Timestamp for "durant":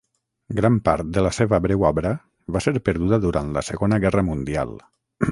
3.27-3.51